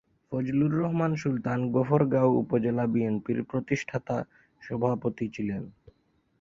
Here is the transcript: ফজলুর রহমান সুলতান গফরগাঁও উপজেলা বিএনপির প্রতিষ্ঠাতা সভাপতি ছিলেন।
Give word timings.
ফজলুর 0.31 0.73
রহমান 0.75 1.11
সুলতান 1.15 1.59
গফরগাঁও 1.73 2.31
উপজেলা 2.41 2.85
বিএনপির 2.93 3.39
প্রতিষ্ঠাতা 3.43 4.17
সভাপতি 4.61 5.25
ছিলেন। 5.35 5.63